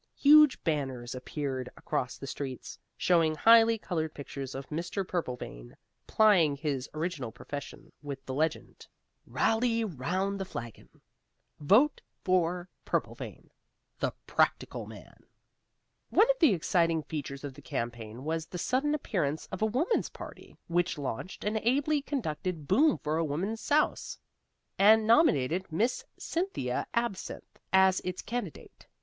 Huge 0.17 0.63
banners 0.63 1.13
appeared 1.13 1.69
across 1.77 2.17
the 2.17 2.25
streets, 2.25 2.79
showing 2.97 3.35
highly 3.35 3.77
colored 3.77 4.15
pictures 4.15 4.55
of 4.55 4.67
Mr. 4.69 5.07
Purplevein 5.07 5.75
plying 6.07 6.55
his 6.55 6.89
original 6.95 7.31
profession, 7.31 7.91
with 8.01 8.25
the 8.25 8.33
legend: 8.33 8.87
RALLY 9.27 9.83
ROUND 9.83 10.39
THE 10.39 10.45
FLAGON 10.45 10.89
VOTE 11.59 12.01
FOR 12.23 12.67
PURPLEVEIN 12.83 13.51
THE 13.99 14.11
PRACTICAL 14.25 14.87
MAN 14.87 15.23
One 16.09 16.31
of 16.31 16.39
the 16.39 16.55
exciting 16.55 17.03
features 17.03 17.43
of 17.43 17.53
the 17.53 17.61
campaign 17.61 18.23
was 18.23 18.47
the 18.47 18.57
sudden 18.57 18.95
appearance 18.95 19.45
of 19.51 19.61
a 19.61 19.67
Woman's 19.67 20.09
Party, 20.09 20.57
which 20.67 20.97
launched 20.97 21.43
an 21.43 21.57
ably 21.57 22.01
conducted 22.01 22.67
boom 22.67 22.97
for 22.97 23.17
a 23.17 23.23
Woman 23.23 23.55
Souse 23.55 24.17
and 24.79 25.05
nominated 25.05 25.71
Miss 25.71 26.03
Cynthia 26.17 26.87
Absinthe 26.95 27.59
as 27.71 27.99
its 27.99 28.23
candidate. 28.23 28.87